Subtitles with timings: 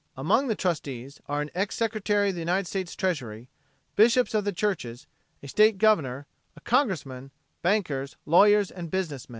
[0.17, 3.49] Among the trustees are an ex Secretary of the United States Treasury,
[3.95, 5.05] bishops of the churches,
[5.43, 7.29] a state governor, a congressman,
[7.61, 9.29] bankers, lawyers and business men.